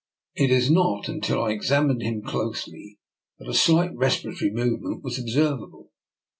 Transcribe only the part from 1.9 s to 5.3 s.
him closely that a slight respiratory movement was